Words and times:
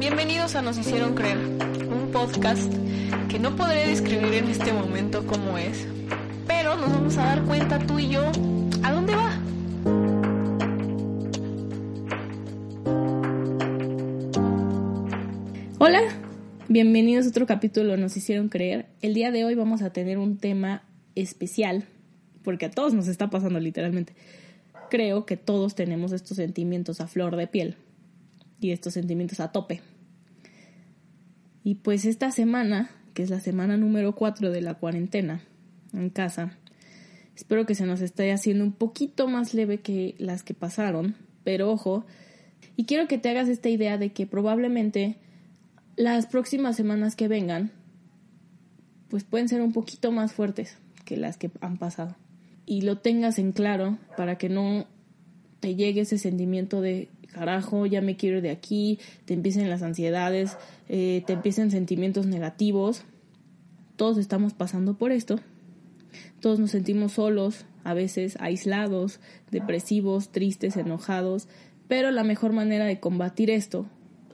Bienvenidos 0.00 0.54
a 0.54 0.62
Nos 0.62 0.78
Hicieron 0.78 1.14
Creer, 1.14 1.36
un 1.36 2.10
podcast 2.10 2.72
que 3.28 3.38
no 3.38 3.54
podré 3.54 3.86
describir 3.86 4.32
en 4.32 4.48
este 4.48 4.72
momento 4.72 5.26
cómo 5.26 5.58
es, 5.58 5.86
pero 6.46 6.74
nos 6.78 6.90
vamos 6.90 7.18
a 7.18 7.26
dar 7.26 7.44
cuenta 7.44 7.78
tú 7.80 7.98
y 7.98 8.08
yo 8.08 8.22
a 8.82 8.92
dónde 8.92 9.14
va. 9.14 9.38
Hola, 15.78 16.00
bienvenidos 16.68 17.26
a 17.26 17.28
otro 17.28 17.44
capítulo 17.44 17.98
Nos 17.98 18.16
Hicieron 18.16 18.48
Creer. 18.48 18.86
El 19.02 19.12
día 19.12 19.30
de 19.30 19.44
hoy 19.44 19.54
vamos 19.54 19.82
a 19.82 19.92
tener 19.92 20.16
un 20.16 20.38
tema 20.38 20.82
especial, 21.14 21.84
porque 22.42 22.64
a 22.64 22.70
todos 22.70 22.94
nos 22.94 23.06
está 23.06 23.28
pasando 23.28 23.60
literalmente. 23.60 24.14
Creo 24.88 25.26
que 25.26 25.36
todos 25.36 25.74
tenemos 25.74 26.12
estos 26.12 26.38
sentimientos 26.38 27.02
a 27.02 27.06
flor 27.06 27.36
de 27.36 27.46
piel 27.46 27.76
y 28.62 28.70
estos 28.70 28.94
sentimientos 28.94 29.40
a 29.40 29.52
tope. 29.52 29.82
Y 31.62 31.76
pues 31.76 32.04
esta 32.04 32.30
semana, 32.30 32.90
que 33.14 33.22
es 33.22 33.30
la 33.30 33.40
semana 33.40 33.76
número 33.76 34.14
4 34.14 34.50
de 34.50 34.60
la 34.60 34.74
cuarentena 34.74 35.42
en 35.92 36.10
casa, 36.10 36.56
espero 37.36 37.66
que 37.66 37.74
se 37.74 37.86
nos 37.86 38.00
esté 38.00 38.32
haciendo 38.32 38.64
un 38.64 38.72
poquito 38.72 39.28
más 39.28 39.54
leve 39.54 39.80
que 39.80 40.14
las 40.18 40.42
que 40.42 40.54
pasaron, 40.54 41.16
pero 41.44 41.70
ojo, 41.70 42.06
y 42.76 42.84
quiero 42.84 43.08
que 43.08 43.18
te 43.18 43.28
hagas 43.28 43.48
esta 43.48 43.68
idea 43.68 43.98
de 43.98 44.12
que 44.12 44.26
probablemente 44.26 45.16
las 45.96 46.26
próximas 46.26 46.76
semanas 46.76 47.14
que 47.16 47.28
vengan, 47.28 47.72
pues 49.08 49.24
pueden 49.24 49.48
ser 49.48 49.60
un 49.60 49.72
poquito 49.72 50.12
más 50.12 50.32
fuertes 50.32 50.78
que 51.04 51.16
las 51.16 51.36
que 51.36 51.50
han 51.60 51.76
pasado. 51.76 52.16
Y 52.64 52.82
lo 52.82 52.98
tengas 52.98 53.38
en 53.38 53.52
claro 53.52 53.98
para 54.16 54.38
que 54.38 54.48
no 54.48 54.86
te 55.58 55.74
llegue 55.74 56.02
ese 56.02 56.16
sentimiento 56.16 56.80
de 56.80 57.08
carajo, 57.30 57.86
ya 57.86 58.00
me 58.00 58.16
quiero 58.16 58.40
de 58.40 58.50
aquí, 58.50 58.98
te 59.24 59.34
empiecen 59.34 59.70
las 59.70 59.82
ansiedades, 59.82 60.56
eh, 60.88 61.22
te 61.26 61.32
empiecen 61.32 61.70
sentimientos 61.70 62.26
negativos. 62.26 63.04
Todos 63.96 64.18
estamos 64.18 64.54
pasando 64.54 64.94
por 64.94 65.12
esto. 65.12 65.40
Todos 66.40 66.58
nos 66.58 66.70
sentimos 66.70 67.12
solos, 67.12 67.66
a 67.84 67.94
veces 67.94 68.36
aislados, 68.40 69.20
depresivos, 69.50 70.30
tristes, 70.30 70.76
enojados, 70.76 71.48
pero 71.88 72.10
la 72.10 72.24
mejor 72.24 72.52
manera 72.52 72.84
de 72.84 73.00
combatir 73.00 73.50
esto 73.50 73.86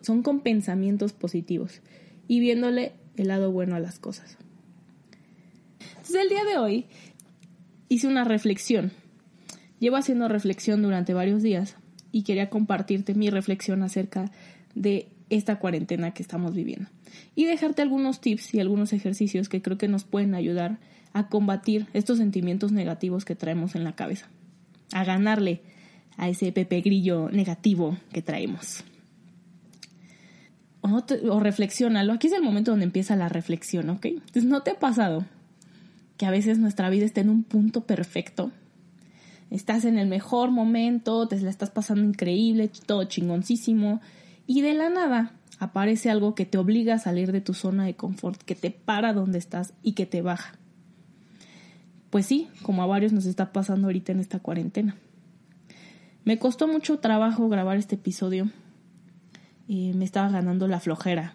son 0.03 0.23
con 0.23 0.41
pensamientos 0.41 1.13
positivos 1.13 1.81
y 2.29 2.41
viéndole 2.41 2.93
el 3.17 3.29
lado 3.29 3.51
bueno 3.51 3.75
a 3.75 3.81
las 3.81 3.99
cosas. 3.99 4.37
Entonces 5.81 6.17
el 6.17 6.29
día 6.29 6.45
de 6.45 6.59
hoy 6.59 6.87
hice 7.89 8.07
una 8.07 8.25
reflexión. 8.25 8.93
Llevo 9.81 9.97
haciendo 9.97 10.29
reflexión 10.29 10.83
durante 10.83 11.13
varios 11.13 11.43
días 11.43 11.77
y 12.13 12.23
quería 12.23 12.51
compartirte 12.51 13.15
mi 13.15 13.31
reflexión 13.31 13.83
acerca 13.83 14.31
de 14.75 15.09
esta 15.31 15.59
cuarentena 15.59 16.13
que 16.13 16.23
estamos 16.23 16.55
viviendo 16.55 16.89
y 17.35 17.45
dejarte 17.45 17.83
algunos 17.83 18.21
tips 18.21 18.55
y 18.55 18.61
algunos 18.61 18.93
ejercicios 18.93 19.49
que 19.49 19.63
creo 19.63 19.79
que 19.79 19.89
nos 19.89 20.05
pueden 20.05 20.35
ayudar 20.35 20.79
a 21.13 21.29
combatir 21.29 21.87
estos 21.95 22.19
sentimientos 22.19 22.73
negativos 22.73 23.25
que 23.25 23.35
traemos 23.35 23.75
en 23.75 23.85
la 23.85 23.95
cabeza, 23.95 24.29
a 24.93 25.05
ganarle 25.05 25.63
a 26.17 26.29
ese 26.29 26.53
pepe 26.53 26.81
grillo 26.81 27.31
negativo 27.31 27.97
que 28.13 28.23
traemos. 28.23 28.85
O, 30.83 31.03
o 31.31 31.41
reflexionalo, 31.41 32.13
aquí 32.13 32.29
es 32.29 32.33
el 32.33 32.43
momento 32.43 32.71
donde 32.71 32.85
empieza 32.85 33.17
la 33.17 33.29
reflexión, 33.29 33.91
¿ok? 33.91 34.07
Entonces, 34.07 34.45
¿no 34.45 34.63
te 34.63 34.71
ha 34.71 34.79
pasado 34.79 35.25
que 36.17 36.27
a 36.27 36.31
veces 36.31 36.59
nuestra 36.59 36.91
vida 36.91 37.05
está 37.05 37.21
en 37.21 37.31
un 37.31 37.43
punto 37.43 37.83
perfecto 37.83 38.53
estás 39.51 39.85
en 39.85 39.99
el 39.99 40.09
mejor 40.09 40.51
momento, 40.51 41.29
te 41.29 41.41
la 41.41 41.51
estás 41.51 41.71
pasando 41.71 42.05
increíble, 42.05 42.71
todo 42.87 43.05
chingoncísimo, 43.05 44.01
y 44.47 44.63
de 44.63 44.75
la 44.75 44.89
nada 44.89 45.33
aparece 45.59 46.11
algo 46.11 46.35
que 46.35 46.47
te 46.47 46.59
obliga 46.59 46.95
a 46.95 46.99
salir 46.99 47.33
de 47.33 47.41
tu 47.41 47.55
zona 47.55 47.85
de 47.85 47.95
confort, 47.95 48.41
que 48.43 48.55
te 48.55 48.71
para 48.71 49.13
donde 49.13 49.39
estás 49.39 49.73
y 49.83 49.93
que 49.93 50.07
te 50.07 50.23
baja. 50.23 50.59
Pues 52.11 52.27
sí, 52.27 52.49
como 52.63 52.83
a 52.83 52.87
varios 52.87 53.13
nos 53.13 53.27
está 53.27 53.53
pasando 53.53 53.89
ahorita 53.89 54.13
en 54.13 54.21
esta 54.21 54.39
cuarentena. 54.39 54.97
Me 56.25 56.39
costó 56.39 56.67
mucho 56.67 56.99
trabajo 56.99 57.49
grabar 57.49 57.77
este 57.77 57.95
episodio. 57.97 58.51
y 59.69 59.95
me 59.95 60.05
estaba 60.05 60.29
ganando 60.29 60.69
la 60.69 60.79
flojera, 60.79 61.35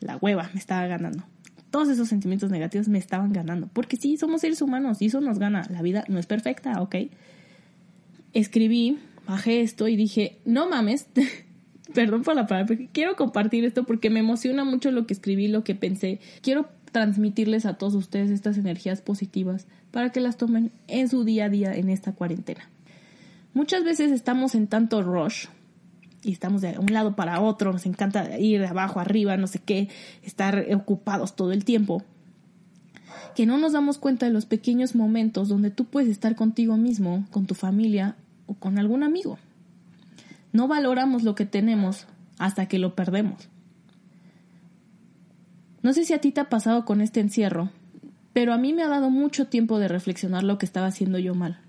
la 0.00 0.18
hueva, 0.18 0.50
me 0.52 0.60
estaba 0.60 0.86
ganando. 0.86 1.24
Todos 1.70 1.88
esos 1.88 2.08
sentimientos 2.08 2.50
negativos 2.50 2.88
me 2.88 2.98
estaban 2.98 3.32
ganando. 3.32 3.68
Porque 3.72 3.96
sí, 3.96 4.16
somos 4.18 4.42
seres 4.42 4.60
humanos 4.60 5.00
y 5.00 5.06
eso 5.06 5.20
nos 5.20 5.38
gana. 5.38 5.66
La 5.70 5.80
vida 5.80 6.04
no 6.08 6.18
es 6.18 6.26
perfecta, 6.26 6.82
¿ok? 6.82 6.96
Escribí, 8.32 8.98
bajé 9.26 9.60
esto 9.60 9.88
y 9.88 9.96
dije, 9.96 10.38
no 10.44 10.68
mames, 10.68 11.06
perdón 11.94 12.22
por 12.22 12.34
la 12.34 12.46
palabra, 12.46 12.74
pero 12.74 12.88
quiero 12.92 13.16
compartir 13.16 13.64
esto 13.64 13.84
porque 13.84 14.10
me 14.10 14.20
emociona 14.20 14.64
mucho 14.64 14.90
lo 14.90 15.06
que 15.06 15.14
escribí, 15.14 15.48
lo 15.48 15.64
que 15.64 15.74
pensé. 15.74 16.20
Quiero 16.42 16.68
transmitirles 16.92 17.66
a 17.66 17.74
todos 17.74 17.94
ustedes 17.94 18.30
estas 18.30 18.58
energías 18.58 19.00
positivas 19.00 19.66
para 19.90 20.10
que 20.10 20.20
las 20.20 20.36
tomen 20.36 20.72
en 20.88 21.08
su 21.08 21.24
día 21.24 21.46
a 21.46 21.48
día 21.48 21.74
en 21.74 21.88
esta 21.88 22.12
cuarentena. 22.12 22.68
Muchas 23.54 23.84
veces 23.84 24.12
estamos 24.12 24.54
en 24.54 24.66
tanto 24.66 25.02
rush 25.02 25.46
y 26.22 26.32
estamos 26.32 26.60
de 26.60 26.78
un 26.78 26.92
lado 26.92 27.16
para 27.16 27.40
otro, 27.40 27.72
nos 27.72 27.86
encanta 27.86 28.38
ir 28.38 28.60
de 28.60 28.66
abajo 28.66 29.00
arriba, 29.00 29.36
no 29.36 29.46
sé 29.46 29.58
qué, 29.58 29.88
estar 30.22 30.66
ocupados 30.74 31.34
todo 31.34 31.52
el 31.52 31.64
tiempo, 31.64 32.04
que 33.34 33.46
no 33.46 33.58
nos 33.58 33.72
damos 33.72 33.98
cuenta 33.98 34.26
de 34.26 34.32
los 34.32 34.46
pequeños 34.46 34.94
momentos 34.94 35.48
donde 35.48 35.70
tú 35.70 35.84
puedes 35.84 36.10
estar 36.10 36.36
contigo 36.36 36.76
mismo, 36.76 37.26
con 37.30 37.46
tu 37.46 37.54
familia 37.54 38.16
o 38.46 38.54
con 38.54 38.78
algún 38.78 39.02
amigo. 39.02 39.38
No 40.52 40.68
valoramos 40.68 41.22
lo 41.22 41.34
que 41.34 41.46
tenemos 41.46 42.06
hasta 42.38 42.66
que 42.66 42.78
lo 42.78 42.94
perdemos. 42.94 43.48
No 45.82 45.92
sé 45.92 46.04
si 46.04 46.12
a 46.12 46.20
ti 46.20 46.32
te 46.32 46.40
ha 46.40 46.48
pasado 46.48 46.84
con 46.84 47.00
este 47.00 47.20
encierro, 47.20 47.70
pero 48.32 48.52
a 48.52 48.58
mí 48.58 48.72
me 48.72 48.82
ha 48.82 48.88
dado 48.88 49.10
mucho 49.10 49.46
tiempo 49.46 49.78
de 49.78 49.88
reflexionar 49.88 50.42
lo 50.42 50.58
que 50.58 50.66
estaba 50.66 50.86
haciendo 50.86 51.18
yo 51.18 51.34
mal. 51.34 51.60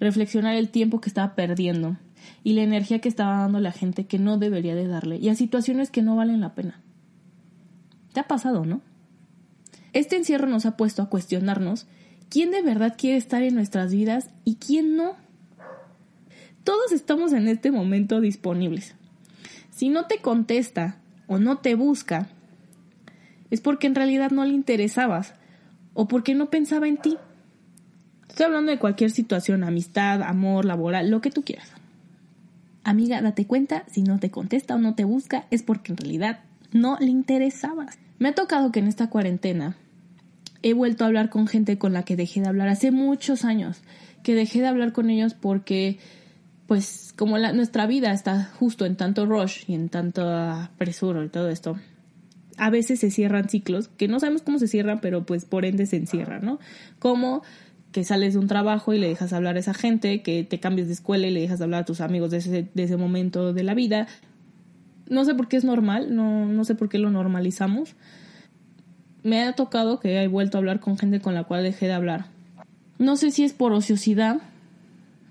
Reflexionar 0.00 0.54
el 0.54 0.70
tiempo 0.70 1.00
que 1.00 1.10
estaba 1.10 1.34
perdiendo 1.34 1.96
y 2.42 2.54
la 2.54 2.62
energía 2.62 3.00
que 3.00 3.08
estaba 3.08 3.38
dando 3.38 3.60
la 3.60 3.72
gente 3.72 4.06
que 4.06 4.18
no 4.18 4.38
debería 4.38 4.74
de 4.74 4.86
darle 4.86 5.18
y 5.18 5.28
a 5.28 5.34
situaciones 5.34 5.90
que 5.90 6.02
no 6.02 6.16
valen 6.16 6.40
la 6.40 6.54
pena. 6.54 6.80
¿Te 8.12 8.20
ha 8.20 8.28
pasado, 8.28 8.64
no? 8.64 8.80
Este 9.96 10.16
encierro 10.16 10.46
nos 10.46 10.66
ha 10.66 10.76
puesto 10.76 11.00
a 11.00 11.08
cuestionarnos 11.08 11.86
quién 12.28 12.50
de 12.50 12.60
verdad 12.60 12.96
quiere 12.98 13.16
estar 13.16 13.42
en 13.42 13.54
nuestras 13.54 13.92
vidas 13.92 14.28
y 14.44 14.56
quién 14.56 14.94
no. 14.94 15.16
Todos 16.64 16.92
estamos 16.92 17.32
en 17.32 17.48
este 17.48 17.70
momento 17.70 18.20
disponibles. 18.20 18.94
Si 19.70 19.88
no 19.88 20.04
te 20.04 20.18
contesta 20.18 20.98
o 21.26 21.38
no 21.38 21.60
te 21.60 21.74
busca, 21.76 22.28
es 23.50 23.62
porque 23.62 23.86
en 23.86 23.94
realidad 23.94 24.32
no 24.32 24.44
le 24.44 24.52
interesabas 24.52 25.32
o 25.94 26.06
porque 26.08 26.34
no 26.34 26.50
pensaba 26.50 26.88
en 26.88 26.98
ti. 26.98 27.16
Estoy 28.28 28.44
hablando 28.44 28.72
de 28.72 28.78
cualquier 28.78 29.10
situación, 29.10 29.64
amistad, 29.64 30.22
amor, 30.22 30.66
laboral, 30.66 31.08
lo 31.08 31.22
que 31.22 31.30
tú 31.30 31.40
quieras. 31.42 31.72
Amiga, 32.84 33.22
date 33.22 33.46
cuenta, 33.46 33.84
si 33.90 34.02
no 34.02 34.20
te 34.20 34.30
contesta 34.30 34.74
o 34.74 34.78
no 34.78 34.94
te 34.94 35.04
busca, 35.04 35.46
es 35.50 35.62
porque 35.62 35.92
en 35.92 35.96
realidad 35.96 36.40
no 36.70 36.98
le 37.00 37.06
interesabas. 37.06 37.98
Me 38.18 38.28
ha 38.28 38.34
tocado 38.34 38.72
que 38.72 38.80
en 38.80 38.88
esta 38.88 39.08
cuarentena 39.08 39.78
he 40.62 40.72
vuelto 40.72 41.04
a 41.04 41.06
hablar 41.08 41.30
con 41.30 41.46
gente 41.46 41.78
con 41.78 41.92
la 41.92 42.02
que 42.02 42.16
dejé 42.16 42.40
de 42.40 42.48
hablar 42.48 42.68
hace 42.68 42.90
muchos 42.90 43.44
años, 43.44 43.78
que 44.22 44.34
dejé 44.34 44.60
de 44.60 44.66
hablar 44.66 44.92
con 44.92 45.10
ellos 45.10 45.34
porque, 45.34 45.98
pues, 46.66 47.12
como 47.16 47.38
la, 47.38 47.52
nuestra 47.52 47.86
vida 47.86 48.12
está 48.12 48.44
justo 48.44 48.86
en 48.86 48.96
tanto 48.96 49.26
rush 49.26 49.64
y 49.68 49.74
en 49.74 49.88
tanto 49.88 50.28
apresuro 50.28 51.24
y 51.24 51.28
todo 51.28 51.48
esto, 51.48 51.76
a 52.56 52.70
veces 52.70 53.00
se 53.00 53.10
cierran 53.10 53.48
ciclos 53.48 53.88
que 53.88 54.08
no 54.08 54.20
sabemos 54.20 54.42
cómo 54.42 54.58
se 54.58 54.68
cierran, 54.68 55.00
pero 55.00 55.24
pues 55.24 55.44
por 55.44 55.64
ende 55.64 55.86
se 55.86 55.96
encierran, 55.96 56.44
¿no? 56.44 56.58
Como 56.98 57.42
que 57.92 58.04
sales 58.04 58.34
de 58.34 58.40
un 58.40 58.46
trabajo 58.46 58.92
y 58.92 58.98
le 58.98 59.08
dejas 59.08 59.32
hablar 59.32 59.56
a 59.56 59.60
esa 59.60 59.74
gente, 59.74 60.22
que 60.22 60.44
te 60.44 60.60
cambies 60.60 60.86
de 60.86 60.94
escuela 60.94 61.26
y 61.26 61.30
le 61.30 61.40
dejas 61.40 61.60
hablar 61.60 61.82
a 61.82 61.84
tus 61.84 62.00
amigos 62.00 62.30
de 62.30 62.38
ese, 62.38 62.68
de 62.72 62.82
ese 62.82 62.96
momento 62.96 63.52
de 63.52 63.62
la 63.62 63.74
vida. 63.74 64.06
No 65.08 65.24
sé 65.24 65.34
por 65.34 65.48
qué 65.48 65.56
es 65.56 65.64
normal, 65.64 66.14
no, 66.14 66.46
no 66.46 66.64
sé 66.64 66.74
por 66.74 66.88
qué 66.88 66.98
lo 66.98 67.10
normalizamos, 67.10 67.94
me 69.26 69.42
ha 69.42 69.52
tocado 69.54 69.98
que 69.98 70.22
he 70.22 70.28
vuelto 70.28 70.56
a 70.56 70.60
hablar 70.60 70.78
con 70.78 70.96
gente 70.96 71.20
con 71.20 71.34
la 71.34 71.44
cual 71.44 71.64
dejé 71.64 71.86
de 71.86 71.92
hablar. 71.92 72.26
No 72.98 73.16
sé 73.16 73.32
si 73.32 73.42
es 73.42 73.52
por 73.52 73.72
ociosidad, 73.72 74.38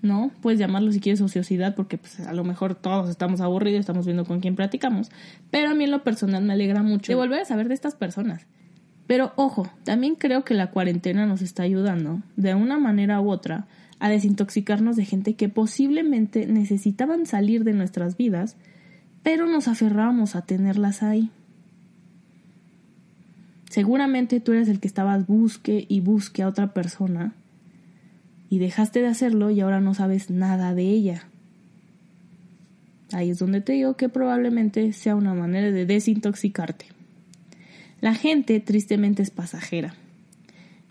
¿no? 0.02 0.30
Puedes 0.42 0.60
llamarlo 0.60 0.92
si 0.92 1.00
quieres 1.00 1.22
ociosidad 1.22 1.74
porque 1.74 1.96
pues, 1.96 2.20
a 2.20 2.34
lo 2.34 2.44
mejor 2.44 2.74
todos 2.74 3.08
estamos 3.08 3.40
aburridos, 3.40 3.80
estamos 3.80 4.04
viendo 4.04 4.26
con 4.26 4.40
quién 4.40 4.54
platicamos, 4.54 5.10
pero 5.50 5.70
a 5.70 5.74
mí 5.74 5.84
en 5.84 5.90
lo 5.90 6.04
personal 6.04 6.44
me 6.44 6.52
alegra 6.52 6.82
mucho 6.82 7.10
de 7.10 7.16
volver 7.16 7.40
a 7.40 7.44
saber 7.46 7.68
de 7.68 7.74
estas 7.74 7.94
personas. 7.94 8.46
Pero 9.06 9.32
ojo, 9.36 9.66
también 9.84 10.14
creo 10.14 10.44
que 10.44 10.52
la 10.52 10.70
cuarentena 10.70 11.24
nos 11.24 11.40
está 11.40 11.62
ayudando, 11.62 12.20
de 12.36 12.54
una 12.54 12.78
manera 12.78 13.20
u 13.22 13.30
otra, 13.30 13.66
a 13.98 14.10
desintoxicarnos 14.10 14.96
de 14.96 15.06
gente 15.06 15.34
que 15.34 15.48
posiblemente 15.48 16.46
necesitaban 16.46 17.24
salir 17.24 17.64
de 17.64 17.72
nuestras 17.72 18.18
vidas, 18.18 18.56
pero 19.22 19.46
nos 19.46 19.68
aferramos 19.68 20.36
a 20.36 20.42
tenerlas 20.42 21.02
ahí. 21.02 21.30
Seguramente 23.70 24.40
tú 24.40 24.52
eres 24.52 24.68
el 24.68 24.80
que 24.80 24.88
estabas 24.88 25.26
busque 25.26 25.86
y 25.88 26.00
busque 26.00 26.42
a 26.42 26.48
otra 26.48 26.72
persona 26.72 27.34
y 28.48 28.58
dejaste 28.58 29.02
de 29.02 29.08
hacerlo 29.08 29.50
y 29.50 29.60
ahora 29.60 29.80
no 29.80 29.94
sabes 29.94 30.30
nada 30.30 30.74
de 30.74 30.84
ella. 30.84 31.26
Ahí 33.12 33.30
es 33.30 33.38
donde 33.38 33.60
te 33.60 33.72
digo 33.72 33.96
que 33.96 34.08
probablemente 34.08 34.92
sea 34.92 35.14
una 35.14 35.34
manera 35.34 35.70
de 35.70 35.86
desintoxicarte. 35.86 36.86
La 38.00 38.14
gente 38.14 38.60
tristemente 38.60 39.22
es 39.22 39.30
pasajera. 39.30 39.94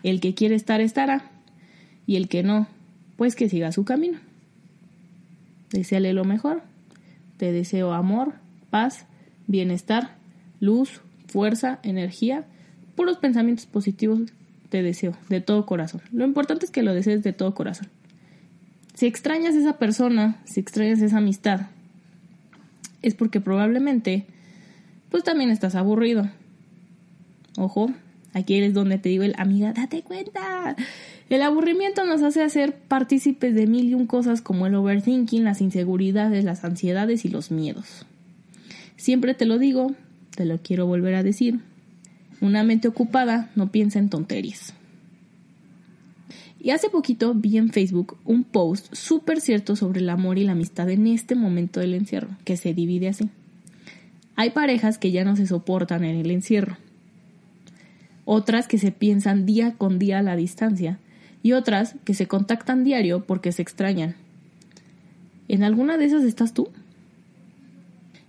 El 0.02 0.20
que 0.20 0.34
quiere 0.34 0.54
estar 0.54 0.80
estará 0.80 1.30
y 2.06 2.16
el 2.16 2.28
que 2.28 2.42
no, 2.42 2.68
pues 3.16 3.36
que 3.36 3.48
siga 3.48 3.72
su 3.72 3.84
camino. 3.84 4.18
Deseale 5.70 6.12
lo 6.12 6.24
mejor. 6.24 6.62
Te 7.36 7.52
deseo 7.52 7.92
amor, 7.92 8.34
paz, 8.70 9.06
bienestar, 9.46 10.16
luz, 10.60 11.00
fuerza, 11.26 11.80
energía, 11.82 12.44
puros 12.96 13.18
pensamientos 13.18 13.66
positivos 13.66 14.20
te 14.70 14.82
deseo 14.82 15.16
de 15.28 15.40
todo 15.40 15.66
corazón. 15.66 16.00
Lo 16.12 16.24
importante 16.24 16.66
es 16.66 16.72
que 16.72 16.82
lo 16.82 16.94
desees 16.94 17.22
de 17.22 17.32
todo 17.32 17.54
corazón. 17.54 17.88
Si 18.94 19.06
extrañas 19.06 19.54
a 19.54 19.58
esa 19.58 19.78
persona, 19.78 20.40
si 20.44 20.58
extrañas 20.58 21.00
esa 21.00 21.18
amistad, 21.18 21.68
es 23.02 23.14
porque 23.14 23.40
probablemente 23.40 24.26
pues 25.10 25.22
también 25.22 25.50
estás 25.50 25.76
aburrido 25.76 26.28
Ojo, 27.58 27.90
aquí 28.34 28.54
es 28.58 28.74
donde 28.74 28.98
te 28.98 29.08
digo 29.08 29.24
el 29.24 29.34
amiga, 29.38 29.72
date 29.72 30.02
cuenta. 30.02 30.76
El 31.30 31.42
aburrimiento 31.42 32.04
nos 32.04 32.22
hace 32.22 32.42
hacer 32.42 32.74
partícipes 32.74 33.54
de 33.54 33.66
mil 33.66 33.86
y 33.88 33.94
un 33.94 34.06
cosas 34.06 34.42
como 34.42 34.66
el 34.66 34.74
overthinking, 34.74 35.42
las 35.42 35.62
inseguridades, 35.62 36.44
las 36.44 36.64
ansiedades 36.64 37.24
y 37.24 37.28
los 37.28 37.50
miedos. 37.50 38.06
Siempre 38.96 39.34
te 39.34 39.46
lo 39.46 39.58
digo, 39.58 39.94
te 40.36 40.44
lo 40.44 40.58
quiero 40.58 40.86
volver 40.86 41.14
a 41.14 41.22
decir. 41.22 41.60
Una 42.40 42.62
mente 42.64 42.88
ocupada 42.88 43.50
no 43.54 43.70
piensa 43.70 43.98
en 43.98 44.08
tonterías. 44.08 44.74
Y 46.60 46.70
hace 46.70 46.90
poquito 46.90 47.34
vi 47.34 47.58
en 47.58 47.70
Facebook 47.70 48.16
un 48.24 48.42
post 48.44 48.92
súper 48.94 49.40
cierto 49.40 49.76
sobre 49.76 50.00
el 50.00 50.10
amor 50.10 50.38
y 50.38 50.44
la 50.44 50.52
amistad 50.52 50.90
en 50.90 51.06
este 51.06 51.34
momento 51.34 51.80
del 51.80 51.94
encierro, 51.94 52.28
que 52.44 52.56
se 52.56 52.74
divide 52.74 53.08
así. 53.08 53.30
Hay 54.34 54.50
parejas 54.50 54.98
que 54.98 55.12
ya 55.12 55.24
no 55.24 55.36
se 55.36 55.46
soportan 55.46 56.04
en 56.04 56.16
el 56.16 56.30
encierro 56.30 56.76
otras 58.26 58.66
que 58.66 58.76
se 58.76 58.92
piensan 58.92 59.46
día 59.46 59.74
con 59.78 59.98
día 59.98 60.18
a 60.18 60.22
la 60.22 60.36
distancia 60.36 60.98
y 61.42 61.52
otras 61.52 61.94
que 62.04 62.12
se 62.12 62.26
contactan 62.26 62.84
diario 62.84 63.24
porque 63.24 63.52
se 63.52 63.62
extrañan. 63.62 64.16
¿En 65.48 65.62
alguna 65.62 65.96
de 65.96 66.06
esas 66.06 66.24
estás 66.24 66.52
tú? 66.52 66.68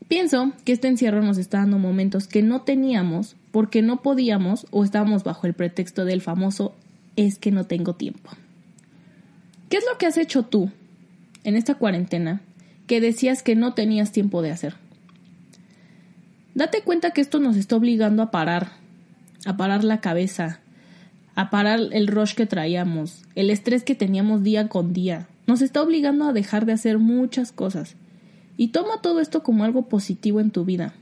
Pienso 0.07 0.53
que 0.63 0.71
este 0.71 0.87
encierro 0.87 1.21
nos 1.21 1.37
está 1.37 1.59
dando 1.59 1.79
momentos 1.79 2.27
que 2.27 2.41
no 2.41 2.61
teníamos 2.61 3.35
porque 3.51 3.81
no 3.81 4.01
podíamos 4.01 4.65
o 4.71 4.83
estábamos 4.83 5.23
bajo 5.23 5.47
el 5.47 5.53
pretexto 5.53 6.05
del 6.05 6.21
famoso 6.21 6.75
es 7.15 7.37
que 7.39 7.51
no 7.51 7.65
tengo 7.65 7.95
tiempo. 7.95 8.29
¿Qué 9.69 9.77
es 9.77 9.85
lo 9.91 9.97
que 9.97 10.05
has 10.05 10.17
hecho 10.17 10.43
tú 10.43 10.71
en 11.43 11.57
esta 11.57 11.75
cuarentena 11.75 12.41
que 12.85 13.01
decías 13.01 13.43
que 13.43 13.55
no 13.55 13.73
tenías 13.73 14.13
tiempo 14.13 14.41
de 14.41 14.51
hacer? 14.51 14.75
Date 16.55 16.81
cuenta 16.83 17.11
que 17.11 17.21
esto 17.21 17.39
nos 17.39 17.57
está 17.57 17.75
obligando 17.75 18.23
a 18.23 18.31
parar, 18.31 18.71
a 19.45 19.57
parar 19.57 19.83
la 19.83 19.99
cabeza, 19.99 20.61
a 21.35 21.49
parar 21.49 21.81
el 21.91 22.07
rush 22.07 22.33
que 22.33 22.45
traíamos, 22.45 23.23
el 23.35 23.49
estrés 23.49 23.83
que 23.83 23.93
teníamos 23.93 24.41
día 24.41 24.69
con 24.69 24.93
día. 24.93 25.27
Nos 25.45 25.61
está 25.61 25.81
obligando 25.81 26.25
a 26.25 26.33
dejar 26.33 26.65
de 26.65 26.73
hacer 26.73 26.97
muchas 26.97 27.51
cosas. 27.51 27.95
Y 28.57 28.69
toma 28.69 29.01
todo 29.01 29.19
esto 29.19 29.43
como 29.43 29.63
algo 29.63 29.83
positivo 29.83 30.39
en 30.41 30.51
tu 30.51 30.65
vida. 30.65 30.93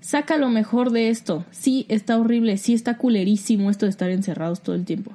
Saca 0.00 0.38
lo 0.38 0.48
mejor 0.48 0.90
de 0.90 1.10
esto. 1.10 1.44
Sí, 1.50 1.84
está 1.88 2.18
horrible, 2.18 2.56
sí 2.56 2.74
está 2.74 2.96
culerísimo 2.96 3.70
esto 3.70 3.86
de 3.86 3.90
estar 3.90 4.10
encerrados 4.10 4.62
todo 4.62 4.74
el 4.74 4.84
tiempo. 4.84 5.12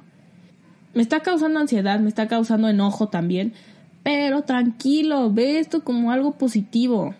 Me 0.94 1.02
está 1.02 1.20
causando 1.20 1.58
ansiedad, 1.58 1.98
me 1.98 2.08
está 2.08 2.28
causando 2.28 2.68
enojo 2.68 3.08
también, 3.08 3.52
pero 4.04 4.42
tranquilo, 4.42 5.32
ve 5.32 5.58
esto 5.58 5.82
como 5.82 6.12
algo 6.12 6.32
positivo. 6.38 7.14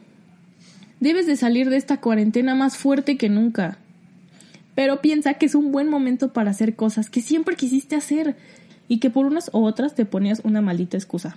Debes 1.00 1.26
de 1.26 1.36
salir 1.36 1.68
de 1.68 1.76
esta 1.76 2.00
cuarentena 2.00 2.54
más 2.54 2.76
fuerte 2.76 3.16
que 3.16 3.28
nunca 3.28 3.78
pero 4.74 5.00
piensa 5.00 5.34
que 5.34 5.46
es 5.46 5.54
un 5.54 5.72
buen 5.72 5.88
momento 5.88 6.32
para 6.32 6.50
hacer 6.50 6.74
cosas 6.74 7.10
que 7.10 7.20
siempre 7.20 7.56
quisiste 7.56 7.96
hacer 7.96 8.36
y 8.88 8.98
que 8.98 9.10
por 9.10 9.26
unas 9.26 9.50
u 9.52 9.64
otras 9.64 9.94
te 9.94 10.04
ponías 10.04 10.40
una 10.44 10.60
maldita 10.60 10.96
excusa. 10.96 11.36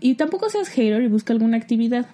Y 0.00 0.14
tampoco 0.14 0.48
seas 0.48 0.68
hater 0.68 1.02
y 1.02 1.08
busca 1.08 1.32
alguna 1.32 1.56
actividad. 1.56 2.06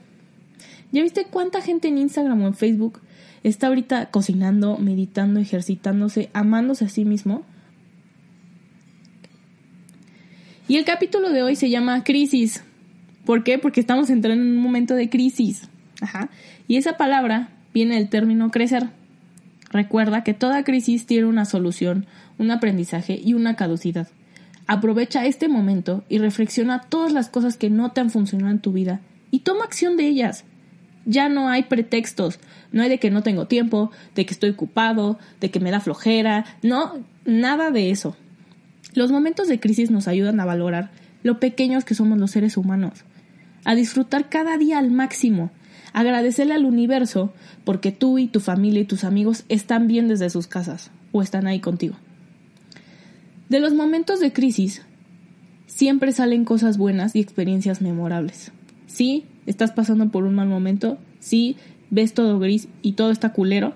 ¿Ya 0.93 1.03
viste 1.03 1.25
cuánta 1.25 1.61
gente 1.61 1.89
en 1.89 1.99
Instagram 1.99 2.43
o 2.43 2.47
en 2.47 2.55
Facebook 2.55 3.01
está 3.43 3.67
ahorita 3.67 4.11
cocinando, 4.11 4.79
meditando, 4.79 5.41
ejercitándose, 5.41 6.31
amándose 6.33 6.85
a 6.85 6.89
sí 6.89 7.05
mismo? 7.05 7.45
Y 10.67 10.77
el 10.77 10.85
capítulo 10.85 11.31
de 11.31 11.43
hoy 11.43 11.57
se 11.57 11.69
llama 11.69 12.05
Crisis. 12.05 12.63
¿Por 13.27 13.45
qué? 13.45 13.59
Porque 13.59 13.81
estamos 13.81 14.09
entrando 14.09 14.43
en 14.43 14.51
un 14.53 14.59
momento 14.59 14.95
de 14.95 15.11
crisis. 15.11 15.69
Ajá. 16.01 16.31
Y 16.69 16.77
esa 16.77 16.97
palabra 16.97 17.51
viene 17.75 17.97
del 17.97 18.09
término 18.09 18.51
crecer. 18.51 18.89
Recuerda 19.71 20.25
que 20.25 20.33
toda 20.33 20.65
crisis 20.65 21.05
tiene 21.05 21.27
una 21.27 21.45
solución, 21.45 22.07
un 22.39 22.51
aprendizaje 22.51 23.21
y 23.23 23.35
una 23.35 23.57
caducidad. 23.57 24.09
Aprovecha 24.67 25.27
este 25.27 25.49
momento 25.49 26.05
y 26.09 26.19
reflexiona 26.19 26.81
todas 26.83 27.13
las 27.13 27.29
cosas 27.29 27.57
que 27.57 27.71
no 27.71 27.93
te 27.93 28.01
han 28.01 28.11
funcionado 28.11 28.51
en 28.51 28.61
tu 28.61 28.73
vida 28.73 29.01
y 29.31 29.41
toma 29.41 29.65
acción 29.65 29.97
de 29.97 30.07
ellas. 30.07 30.45
Ya 31.07 31.29
no 31.29 31.49
hay 31.49 31.65
pretextos, 31.65 32.39
no 32.73 32.83
hay 32.83 32.89
de 32.89 32.99
que 32.99 33.11
no 33.11 33.23
tengo 33.23 33.47
tiempo, 33.47 33.91
de 34.15 34.25
que 34.25 34.33
estoy 34.33 34.51
ocupado, 34.51 35.19
de 35.41 35.51
que 35.51 35.61
me 35.61 35.71
da 35.71 35.81
flojera, 35.81 36.47
no, 36.63 37.05
nada 37.27 37.71
de 37.71 37.91
eso. 37.91 38.17
Los 38.95 39.13
momentos 39.13 39.49
de 39.49 39.61
crisis 39.61 39.91
nos 39.91 40.09
ayudan 40.09 40.41
a 40.41 40.45
valorar 40.45 40.91
lo 41.23 41.41
pequeños 41.41 41.85
que 41.85 41.95
somos 41.95 42.19
los 42.19 42.31
seres 42.31 42.57
humanos, 42.57 43.05
a 43.65 43.75
disfrutar 43.75 44.29
cada 44.29 44.57
día 44.57 44.79
al 44.79 44.91
máximo 44.91 45.51
Agradecerle 45.95 46.55
al 46.55 46.65
universo 46.65 47.33
porque 47.65 47.93
tú 47.93 48.19
y 48.19 48.27
tu 48.27 48.41
familia 48.41 48.81
y 48.81 48.85
tus 48.85 49.05
amigos 49.05 49.45
están 49.49 49.87
bien 49.87 50.09
desde 50.09 50.29
sus 50.29 50.49
casas 50.49 50.91
o 51.13 51.23
están 51.23 51.47
ahí 51.47 51.61
contigo. 51.61 51.95
De 53.49 53.61
los 53.61 53.75
momentos 53.75 54.21
de 54.21 54.33
crisis, 54.33 54.83
siempre 55.67 56.13
salen 56.13 56.45
cosas 56.45 56.79
buenas 56.79 57.15
y 57.15 57.21
experiencias 57.21 57.83
memorables. 57.83 58.53
Sí, 58.87 59.25
estás 59.47 59.73
pasando 59.73 60.11
por 60.11 60.25
un 60.25 60.35
mal 60.35 60.49
momento, 60.49 60.99
sí, 61.21 61.57
ves 61.91 62.15
todo 62.15 62.39
gris 62.39 62.69
y 62.83 62.93
todo 62.93 63.11
está 63.11 63.33
culero, 63.33 63.75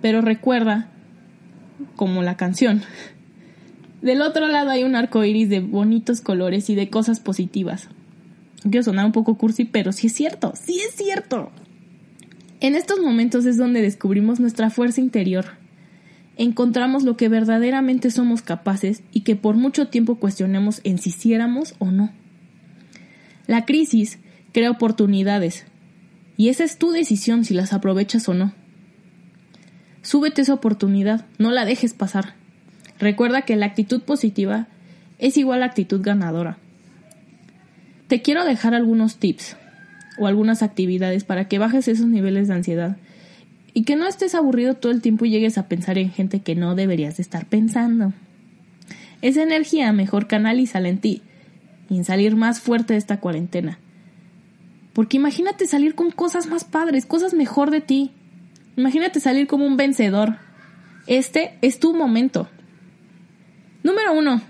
pero 0.00 0.20
recuerda, 0.20 0.90
como 1.94 2.22
la 2.22 2.36
canción, 2.36 2.82
del 4.02 4.22
otro 4.22 4.48
lado 4.48 4.70
hay 4.70 4.84
un 4.84 4.96
arco 4.96 5.24
iris 5.24 5.48
de 5.48 5.60
bonitos 5.60 6.20
colores 6.20 6.70
y 6.70 6.74
de 6.74 6.90
cosas 6.90 7.20
positivas. 7.20 7.88
Quiero 8.62 8.82
sonar 8.82 9.06
un 9.06 9.12
poco 9.12 9.36
cursi, 9.36 9.64
pero 9.64 9.92
sí 9.92 10.08
es 10.08 10.14
cierto, 10.14 10.52
sí 10.56 10.80
es 10.80 10.94
cierto. 10.94 11.50
En 12.60 12.74
estos 12.74 13.00
momentos 13.00 13.46
es 13.46 13.56
donde 13.56 13.82
descubrimos 13.82 14.40
nuestra 14.40 14.70
fuerza 14.70 15.00
interior. 15.00 15.44
Encontramos 16.36 17.02
lo 17.02 17.16
que 17.16 17.28
verdaderamente 17.28 18.10
somos 18.10 18.42
capaces 18.42 19.02
y 19.10 19.20
que 19.22 19.36
por 19.36 19.56
mucho 19.56 19.88
tiempo 19.88 20.16
cuestionemos 20.16 20.80
en 20.84 20.98
si 20.98 21.10
hiciéramos 21.10 21.74
o 21.78 21.90
no. 21.90 22.12
La 23.46 23.64
crisis 23.64 24.18
crea 24.52 24.70
oportunidades 24.70 25.64
y 26.36 26.50
esa 26.50 26.64
es 26.64 26.76
tu 26.76 26.90
decisión 26.90 27.44
si 27.44 27.54
las 27.54 27.72
aprovechas 27.72 28.28
o 28.28 28.34
no. 28.34 28.52
Súbete 30.02 30.42
esa 30.42 30.54
oportunidad, 30.54 31.24
no 31.38 31.50
la 31.50 31.64
dejes 31.64 31.94
pasar. 31.94 32.34
Recuerda 32.98 33.42
que 33.42 33.56
la 33.56 33.66
actitud 33.66 34.02
positiva 34.02 34.68
es 35.18 35.36
igual 35.38 35.62
a 35.62 35.66
actitud 35.66 36.02
ganadora. 36.02 36.58
Te 38.08 38.20
quiero 38.20 38.44
dejar 38.44 38.74
algunos 38.74 39.16
tips 39.16 39.56
o 40.18 40.26
algunas 40.26 40.62
actividades 40.62 41.24
para 41.24 41.48
que 41.48 41.58
bajes 41.58 41.88
esos 41.88 42.06
niveles 42.06 42.48
de 42.48 42.54
ansiedad 42.54 42.96
y 43.76 43.82
que 43.82 43.94
no 43.94 44.08
estés 44.08 44.34
aburrido 44.34 44.72
todo 44.72 44.90
el 44.90 45.02
tiempo 45.02 45.26
y 45.26 45.30
llegues 45.30 45.58
a 45.58 45.68
pensar 45.68 45.98
en 45.98 46.10
gente 46.10 46.40
que 46.40 46.54
no 46.54 46.74
deberías 46.74 47.18
de 47.18 47.22
estar 47.22 47.44
pensando. 47.44 48.14
Esa 49.20 49.42
energía 49.42 49.92
mejor 49.92 50.28
canalízala 50.28 50.88
en 50.88 50.96
ti 50.96 51.20
y 51.90 51.98
en 51.98 52.06
salir 52.06 52.36
más 52.36 52.58
fuerte 52.58 52.94
de 52.94 52.98
esta 52.98 53.20
cuarentena. 53.20 53.78
Porque 54.94 55.18
imagínate 55.18 55.66
salir 55.66 55.94
con 55.94 56.10
cosas 56.10 56.46
más 56.46 56.64
padres, 56.64 57.04
cosas 57.04 57.34
mejor 57.34 57.70
de 57.70 57.82
ti. 57.82 58.12
Imagínate 58.78 59.20
salir 59.20 59.46
como 59.46 59.66
un 59.66 59.76
vencedor. 59.76 60.36
Este 61.06 61.58
es 61.60 61.78
tu 61.78 61.94
momento. 61.94 62.48
Número 63.82 64.14
uno, 64.14 64.40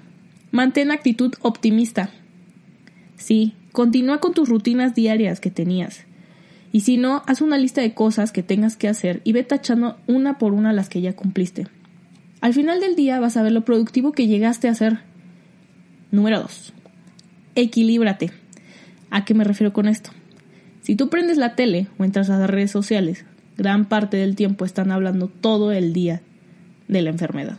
mantén 0.53 0.93
actitud 0.93 1.35
optimista. 1.43 2.11
Sí, 3.17 3.55
continúa 3.73 4.21
con 4.21 4.35
tus 4.35 4.49
rutinas 4.49 4.95
diarias 4.95 5.41
que 5.41 5.51
tenías. 5.51 6.06
Y 6.77 6.81
si 6.81 6.99
no, 6.99 7.23
haz 7.27 7.41
una 7.41 7.57
lista 7.57 7.81
de 7.81 7.95
cosas 7.95 8.33
que 8.33 8.43
tengas 8.43 8.77
que 8.77 8.87
hacer 8.87 9.23
y 9.25 9.33
ve 9.33 9.45
tachando 9.45 9.97
una 10.07 10.37
por 10.37 10.53
una 10.53 10.75
las 10.75 10.91
que 10.91 11.01
ya 11.01 11.17
cumpliste. 11.17 11.69
Al 12.43 12.53
final 12.53 12.81
del 12.81 12.97
día 12.97 13.19
vas 13.19 13.39
a 13.39 13.43
ver 13.43 13.53
lo 13.53 13.65
productivo 13.65 14.13
que 14.13 14.27
llegaste 14.27 14.69
a 14.69 14.73
hacer. 14.73 14.99
Número 16.11 16.39
2. 16.43 16.75
Equilíbrate. 17.55 18.31
¿A 19.09 19.25
qué 19.25 19.33
me 19.33 19.45
refiero 19.45 19.73
con 19.73 19.89
esto? 19.89 20.11
Si 20.83 20.97
tú 20.97 21.09
prendes 21.09 21.39
la 21.39 21.55
tele 21.55 21.87
o 21.97 22.05
entras 22.05 22.29
a 22.29 22.37
las 22.37 22.51
redes 22.51 22.73
sociales, 22.73 23.25
gran 23.57 23.87
parte 23.87 24.19
del 24.19 24.37
tiempo 24.37 24.67
están 24.67 24.91
hablando 24.91 25.29
todo 25.29 25.73
el 25.73 25.95
día 25.95 26.21
de 26.89 27.01
la 27.01 27.09
enfermedad. 27.09 27.57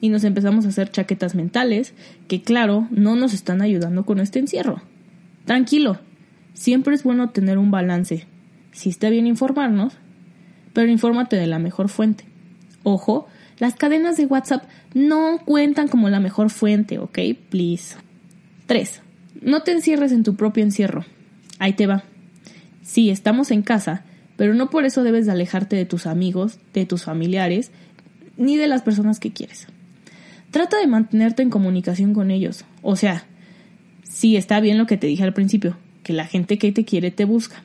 Y 0.00 0.08
nos 0.08 0.24
empezamos 0.24 0.66
a 0.66 0.70
hacer 0.70 0.90
chaquetas 0.90 1.36
mentales 1.36 1.94
que, 2.26 2.42
claro, 2.42 2.88
no 2.90 3.14
nos 3.14 3.32
están 3.32 3.62
ayudando 3.62 4.04
con 4.04 4.18
este 4.18 4.40
encierro. 4.40 4.82
Tranquilo, 5.44 6.00
siempre 6.58 6.94
es 6.94 7.04
bueno 7.04 7.30
tener 7.30 7.56
un 7.56 7.70
balance. 7.70 8.26
Si 8.72 8.90
está 8.90 9.08
bien 9.08 9.26
informarnos, 9.26 9.94
pero 10.72 10.90
infórmate 10.90 11.36
de 11.36 11.46
la 11.46 11.58
mejor 11.58 11.88
fuente. 11.88 12.24
Ojo, 12.82 13.28
las 13.58 13.76
cadenas 13.76 14.16
de 14.16 14.26
WhatsApp 14.26 14.64
no 14.92 15.38
cuentan 15.44 15.88
como 15.88 16.08
la 16.08 16.20
mejor 16.20 16.50
fuente, 16.50 16.98
¿ok? 16.98 17.18
Please. 17.48 17.96
3. 18.66 19.02
No 19.40 19.62
te 19.62 19.72
encierres 19.72 20.10
en 20.10 20.24
tu 20.24 20.34
propio 20.34 20.64
encierro. 20.64 21.04
Ahí 21.60 21.74
te 21.74 21.86
va. 21.86 22.02
Sí, 22.82 23.10
estamos 23.10 23.50
en 23.52 23.62
casa, 23.62 24.02
pero 24.36 24.54
no 24.54 24.68
por 24.68 24.84
eso 24.84 25.04
debes 25.04 25.26
de 25.26 25.32
alejarte 25.32 25.76
de 25.76 25.84
tus 25.84 26.06
amigos, 26.06 26.58
de 26.74 26.86
tus 26.86 27.04
familiares, 27.04 27.70
ni 28.36 28.56
de 28.56 28.66
las 28.66 28.82
personas 28.82 29.20
que 29.20 29.32
quieres. 29.32 29.68
Trata 30.50 30.78
de 30.78 30.86
mantenerte 30.86 31.42
en 31.42 31.50
comunicación 31.50 32.14
con 32.14 32.30
ellos. 32.30 32.64
O 32.82 32.96
sea, 32.96 33.24
sí 34.02 34.36
está 34.36 34.60
bien 34.60 34.78
lo 34.78 34.86
que 34.86 34.96
te 34.96 35.06
dije 35.06 35.22
al 35.22 35.34
principio, 35.34 35.76
que 36.08 36.14
la 36.14 36.24
gente 36.24 36.56
que 36.56 36.72
te 36.72 36.86
quiere 36.86 37.10
te 37.10 37.26
busca. 37.26 37.62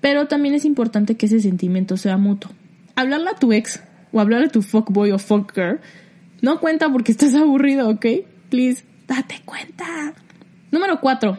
Pero 0.00 0.28
también 0.28 0.54
es 0.54 0.64
importante 0.64 1.18
que 1.18 1.26
ese 1.26 1.40
sentimiento 1.40 1.98
sea 1.98 2.16
mutuo. 2.16 2.50
Hablarle 2.96 3.28
a 3.28 3.34
tu 3.34 3.52
ex 3.52 3.82
o 4.12 4.20
hablarle 4.20 4.46
a 4.46 4.50
tu 4.50 4.62
fuckboy 4.62 5.10
o 5.10 5.18
fuckgirl 5.18 5.78
no 6.40 6.58
cuenta 6.58 6.90
porque 6.90 7.12
estás 7.16 7.34
aburrido, 7.34 7.90
¿ok? 7.90 8.06
Please, 8.48 8.82
date 9.06 9.42
cuenta. 9.44 10.14
Número 10.70 11.02
4. 11.02 11.38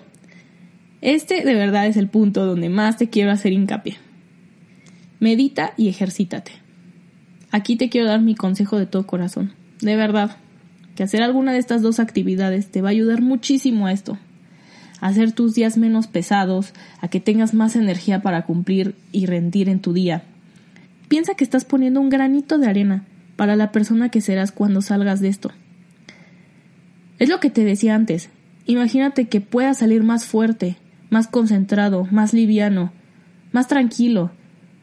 Este 1.01 1.43
de 1.43 1.55
verdad 1.55 1.88
es 1.88 1.98
el 1.98 2.08
punto 2.08 2.46
donde 2.46 2.69
más 2.69 2.98
te 2.98 3.10
quiero 3.10 3.31
hacer 3.31 3.51
hincapié. 3.51 3.98
Medita 5.19 5.74
y 5.75 5.89
ejercítate. 5.89 6.51
Aquí 7.50 7.77
te 7.77 7.89
quiero 7.89 8.05
dar 8.05 8.22
mi 8.22 8.36
consejo 8.36 8.77
de 8.77 8.86
todo 8.86 9.08
corazón. 9.08 9.53
De 9.81 9.96
verdad, 9.96 10.38
que 10.96 11.01
hacer 11.01 11.24
alguna 11.24 11.51
de 11.51 11.58
estas 11.58 11.81
dos 11.81 12.00
actividades 12.00 12.69
te 12.69 12.84
va 12.84 12.89
a 12.89 12.91
ayudar 12.91 13.24
muchísimo 13.24 13.88
a 13.88 13.91
esto. 13.91 14.19
Hacer 15.01 15.32
tus 15.32 15.56
días 15.56 15.77
menos 15.77 16.08
pesados, 16.08 16.74
a 17.01 17.08
que 17.08 17.20
tengas 17.20 17.53
más 17.53 17.75
energía 17.75 18.22
para 18.22 18.44
cumplir 18.44 18.96
y 19.12 19.25
rendir 19.25 19.70
en 19.70 19.79
tu 19.79 19.94
día. 19.94 20.24
Piensa 21.08 21.36
que 21.36 21.44
estás 21.44 21.65
poniendo 21.65 22.01
un 22.01 22.10
granito 22.10 22.58
de 22.58 22.68
arena 22.68 23.06
para 23.36 23.56
la 23.56 23.72
persona 23.72 24.10
que 24.10 24.22
serás 24.22 24.51
cuando 24.51 24.82
salgas 24.82 25.22
de 25.22 25.29
esto. 25.29 25.51
Es 27.18 27.29
lo 27.29 27.39
que 27.39 27.50
te 27.50 27.63
decía 27.63 27.96
antes. 27.96 28.29
Imagínate 28.65 29.27
que 29.27 29.41
puedas 29.41 29.79
salir 29.79 30.03
más 30.03 30.25
fuerte, 30.25 30.77
más 31.10 31.27
concentrado, 31.27 32.08
más 32.12 32.34
liviano, 32.34 32.91
más 33.51 33.68
tranquilo. 33.68 34.32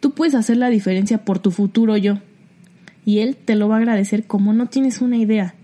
Tú 0.01 0.13
puedes 0.13 0.35
hacer 0.35 0.57
la 0.57 0.69
diferencia 0.69 1.25
por 1.25 1.39
tu 1.39 1.51
futuro 1.51 1.97
yo. 1.97 2.19
Y 3.05 3.21
él 3.21 3.37
te 3.37 3.55
lo 3.55 3.69
va 3.69 3.77
a 3.77 3.79
agradecer 3.79 4.25
como 4.25 4.53
no 4.53 4.67
tienes 4.67 5.01
una 5.01 5.17
idea. 5.17 5.55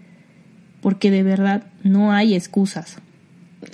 Porque 0.80 1.10
de 1.10 1.22
verdad 1.22 1.64
no 1.82 2.12
hay 2.12 2.34
excusas. 2.34 2.98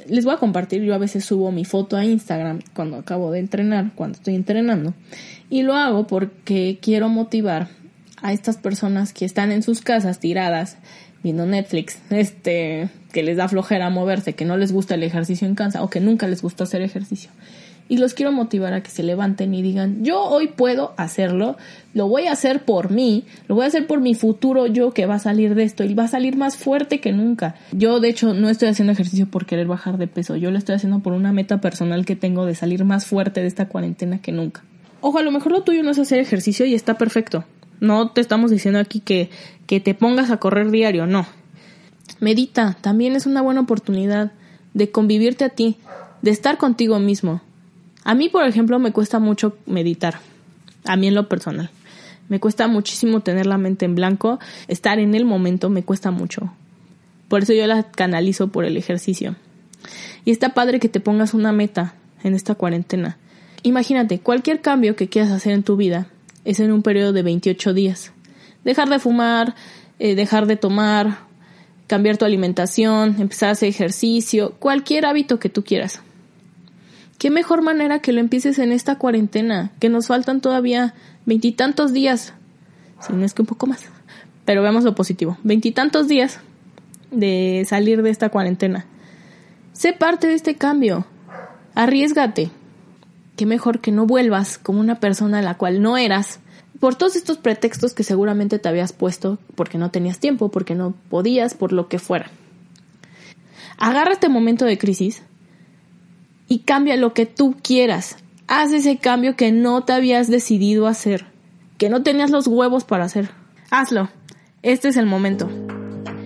Les 0.09 0.25
voy 0.25 0.35
a 0.35 0.39
compartir, 0.39 0.83
yo 0.83 0.95
a 0.95 0.99
veces 0.99 1.25
subo 1.25 1.51
mi 1.53 1.65
foto 1.65 1.97
a 1.97 2.05
Instagram 2.05 2.61
cuando 2.75 2.99
acabo 2.99 3.31
de 3.31 3.39
entrenar, 3.39 3.93
cuando 3.95 4.17
estoy 4.17 4.35
entrenando. 4.35 4.95
Y 5.51 5.63
lo 5.63 5.75
hago 5.75 6.07
porque 6.07 6.79
quiero 6.81 7.09
motivar 7.09 7.69
a 8.21 8.33
estas 8.33 8.57
personas 8.57 9.13
que 9.13 9.25
están 9.25 9.53
en 9.53 9.63
sus 9.63 9.81
casas 9.81 10.19
tiradas 10.19 10.77
viendo 11.23 11.47
Netflix, 11.47 11.99
este, 12.11 12.89
que 13.13 13.23
les 13.23 13.37
da 13.37 13.49
flojera 13.49 13.91
moverse, 13.91 14.35
que 14.35 14.45
no 14.45 14.57
les 14.57 14.73
gusta 14.73 14.95
el 14.95 15.03
ejercicio 15.03 15.49
en 15.49 15.55
casa 15.55 15.83
o 15.83 15.91
que 15.91 16.01
nunca 16.01 16.27
les 16.29 16.43
gusta 16.43 16.65
hacer 16.65 16.83
ejercicio. 16.83 17.31
Y 17.89 17.97
los 17.97 18.13
quiero 18.13 18.33
motivar 18.33 18.75
a 18.75 18.83
que 18.83 18.91
se 18.91 19.03
levanten 19.03 19.55
y 19.55 19.63
digan, 19.63 20.05
yo 20.05 20.23
hoy 20.23 20.49
puedo 20.49 20.93
hacerlo, 20.99 21.57
lo 21.95 22.07
voy 22.07 22.27
a 22.27 22.33
hacer 22.33 22.65
por 22.65 22.91
mí, 22.91 23.25
lo 23.47 23.55
voy 23.55 23.65
a 23.65 23.69
hacer 23.69 23.87
por 23.87 24.01
mi 24.01 24.15
futuro 24.15 24.67
yo 24.67 24.93
que 24.93 25.07
va 25.07 25.15
a 25.15 25.19
salir 25.19 25.55
de 25.55 25.63
esto 25.63 25.85
y 25.85 25.95
va 25.95 26.05
a 26.05 26.09
salir 26.09 26.37
más 26.37 26.57
fuerte 26.57 27.01
que 27.01 27.13
nunca. 27.13 27.55
Yo 27.73 27.99
de 28.01 28.11
hecho 28.11 28.35
no 28.35 28.51
estoy 28.51 28.69
haciendo 28.69 28.93
ejercicio 28.93 29.27
por 29.27 29.47
querer 29.47 29.67
bajar 29.67 29.97
de 29.97 30.07
peso, 30.07 30.37
yo 30.37 30.51
lo 30.51 30.59
estoy 30.59 30.75
haciendo 30.75 31.01
por 31.01 31.15
una 31.15 31.33
meta 31.33 31.61
personal 31.61 32.05
que 32.05 32.15
tengo 32.15 32.45
de 32.45 32.55
salir 32.55 32.85
más 32.85 33.07
fuerte 33.07 33.41
de 33.41 33.47
esta 33.47 33.69
cuarentena 33.69 34.21
que 34.21 34.33
nunca. 34.33 34.63
Ojo, 35.01 35.19
a 35.19 35.23
lo 35.23 35.31
mejor 35.31 35.53
lo 35.53 35.63
tuyo 35.63 35.83
no 35.83 35.91
es 35.91 35.99
hacer 35.99 36.19
ejercicio 36.19 36.67
y 36.67 36.75
está 36.75 36.99
perfecto. 36.99 37.45
No 37.81 38.11
te 38.11 38.21
estamos 38.21 38.51
diciendo 38.51 38.81
aquí 38.81 39.01
que, 39.01 39.31
que 39.67 39.81
te 39.81 39.95
pongas 39.95 40.31
a 40.31 40.39
correr 40.39 40.71
diario, 40.71 41.07
no. 41.07 41.27
Medita, 42.21 42.77
también 42.81 43.15
es 43.15 43.27
una 43.27 43.41
buena 43.41 43.61
oportunidad 43.61 44.33
de 44.75 44.91
convivirte 44.91 45.45
a 45.45 45.51
ti, 45.51 45.77
de 46.23 46.33
estar 46.33 46.59
contigo 46.59 46.99
mismo. 46.99 47.41
A 48.09 48.15
mí, 48.15 48.31
por 48.31 48.43
ejemplo, 48.45 48.79
me 48.79 48.91
cuesta 48.91 49.19
mucho 49.19 49.59
meditar, 49.67 50.21
a 50.87 50.97
mí 50.97 51.09
en 51.09 51.15
lo 51.15 51.29
personal. 51.29 51.69
Me 52.31 52.41
cuesta 52.41 52.67
muchísimo 52.67 53.21
tener 53.21 53.45
la 53.45 53.59
mente 53.59 53.85
en 53.85 53.95
blanco, 53.95 54.39
estar 54.67 54.99
en 54.99 55.15
el 55.15 55.27
momento 55.27 55.69
me 55.69 55.83
cuesta 55.83 56.11
mucho. 56.11 56.51
Por 57.29 57.43
eso 57.43 57.53
yo 57.53 57.67
la 57.67 57.83
canalizo 57.83 58.49
por 58.49 58.65
el 58.65 58.79
ejercicio. 58.79 59.37
Y 60.25 60.31
está 60.31 60.55
padre 60.55 60.81
que 60.81 60.89
te 60.89 61.01
pongas 61.01 61.35
una 61.35 61.53
meta 61.53 61.97
en 62.25 62.35
esta 62.35 62.55
cuarentena. 62.55 63.19
Imagínate, 63.63 64.21
cualquier 64.21 64.63
cambio 64.63 64.97
que 64.97 65.11
quieras 65.11 65.31
hacer 65.31 65.53
en 65.53 65.63
tu 65.63 65.77
vida 65.77 66.07
es 66.47 66.61
en 66.61 66.73
un 66.73 66.81
periodo 66.83 67.13
de 67.13 67.21
28 67.21 67.75
días. 67.75 68.13
Dejar 68.65 68.89
de 68.89 69.01
fumar, 69.01 69.55
eh, 69.99 70.15
dejar 70.15 70.47
de 70.47 70.57
tomar, 70.57 71.19
cambiar 71.87 72.17
tu 72.17 72.25
alimentación, 72.25 73.17
empezar 73.19 73.51
a 73.51 73.53
hacer 73.53 73.69
ejercicio, 73.69 74.55
cualquier 74.59 75.05
hábito 75.05 75.39
que 75.39 75.51
tú 75.51 75.63
quieras. 75.63 76.01
¿Qué 77.19 77.31
mejor 77.31 77.63
manera 77.63 77.99
que 77.99 78.13
lo 78.13 78.21
empieces 78.21 78.61
en 78.61 78.71
esta 78.71 78.97
cuarentena? 78.97 79.73
Que 79.81 79.89
nos 79.89 80.07
faltan 80.07 80.41
todavía 80.41 80.95
veintitantos 81.27 81.93
días, 81.93 82.33
si 83.01 83.13
no 83.13 83.25
es 83.25 83.35
que 83.35 83.43
un 83.43 83.47
poco 83.47 83.67
más, 83.67 83.85
pero 84.45 84.63
veamos 84.63 84.85
lo 84.85 84.95
positivo, 84.95 85.37
veintitantos 85.43 86.07
días 86.07 86.39
de 87.11 87.67
salir 87.69 88.03
de 88.03 88.11
esta 88.11 88.29
cuarentena. 88.29 88.87
Sé 89.73 89.93
parte 89.93 90.29
de 90.29 90.35
este 90.35 90.55
cambio, 90.55 91.07
arriesgate. 91.75 92.51
Qué 93.37 93.47
mejor 93.47 93.81
que 93.81 93.91
no 93.91 94.07
vuelvas 94.07 94.57
como 94.57 94.81
una 94.81 95.01
persona 95.01 95.41
a 95.41 95.43
la 95.43 95.57
cual 95.57 95.83
no 95.83 95.97
eras 95.97 96.39
por 96.79 96.95
todos 96.95 97.17
estos 97.17 97.37
pretextos 97.37 97.95
que 97.95 98.05
seguramente 98.05 98.61
te 98.61 98.69
habías 98.69 98.93
puesto 98.93 99.39
porque 99.57 99.79
no 99.79 99.91
tenías 99.91 100.19
tiempo, 100.19 100.51
porque 100.51 100.77
no 100.77 100.95
podías, 101.09 101.55
por 101.55 101.73
lo 101.73 101.89
que 101.89 101.99
fuera. 101.99 102.31
Agarra 103.77 104.13
este 104.13 104.29
momento 104.29 104.65
de 104.65 104.79
crisis 104.79 105.23
y 106.49 106.61
cambia 106.61 106.97
lo 106.97 107.15
que 107.15 107.27
tú 107.27 107.57
quieras. 107.63 108.17
Haz 108.47 108.73
ese 108.73 108.97
cambio 108.97 109.37
que 109.37 109.53
no 109.53 109.85
te 109.85 109.93
habías 109.93 110.29
decidido 110.29 110.87
hacer, 110.87 111.27
que 111.77 111.89
no 111.89 112.03
tenías 112.03 112.31
los 112.31 112.47
huevos 112.47 112.85
para 112.85 113.05
hacer. 113.05 113.31
Hazlo. 113.71 114.09
Este 114.63 114.89
es 114.89 114.97
el 114.97 115.07
momento. 115.07 115.49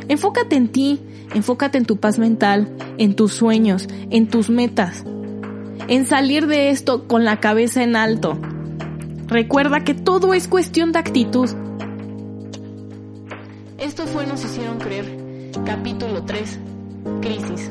Enfócate 0.09 0.57
en 0.57 0.69
ti, 0.69 1.00
enfócate 1.35 1.79
en 1.79 1.85
tu 1.85 1.99
paz 1.99 2.19
mental, 2.19 2.75
en 2.97 3.14
tus 3.14 3.33
sueños, 3.33 3.88
en 4.11 4.29
tus 4.29 4.49
metas, 4.49 5.05
en 5.88 6.07
salir 6.07 6.47
de 6.47 6.71
esto 6.71 7.07
con 7.09 7.25
la 7.25 7.41
cabeza 7.41 7.83
en 7.83 7.97
alto, 7.97 8.38
Recuerda 9.33 9.83
que 9.83 9.95
todo 9.95 10.35
es 10.35 10.47
cuestión 10.47 10.93
de 10.93 10.99
actitud. 10.99 11.49
Esto 13.79 14.07
fue 14.07 14.26
Nos 14.26 14.45
hicieron 14.45 14.79
creer, 14.79 15.07
capítulo 15.64 16.23
3, 16.25 16.59
crisis. 17.23 17.71